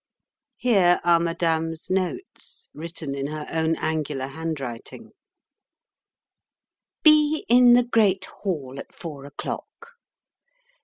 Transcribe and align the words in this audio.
Here 0.57 0.99
are 1.03 1.19
Madame's 1.19 1.91
notes 1.91 2.71
written 2.73 3.13
in 3.13 3.27
her 3.27 3.45
own 3.51 3.75
angular 3.75 4.25
handwriting: 4.25 5.11
"Be 7.03 7.45
in 7.47 7.73
the 7.73 7.83
great 7.83 8.25
hall 8.25 8.79
at 8.79 8.95
four 8.95 9.25
o'clock." 9.25 9.89